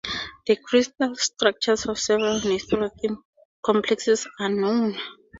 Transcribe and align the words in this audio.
The 0.47 0.55
crystal 0.55 1.13
structures 1.15 1.85
of 1.85 1.99
several 1.99 2.39
nitrophorin 2.39 3.17
complexes 3.63 4.27
are 4.39 4.49
known. 4.49 4.97